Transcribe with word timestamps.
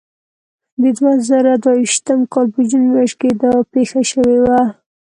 د 0.81 0.83
دوه 0.97 1.13
زره 1.27 1.53
دوه 1.63 1.73
ویشتم 1.79 2.19
کال 2.33 2.47
په 2.55 2.61
جون 2.69 2.83
میاشت 2.93 3.15
کې 3.21 3.29
دا 3.41 3.51
پېښه 3.73 4.01
شوې 4.11 4.37
وه. 4.45 4.59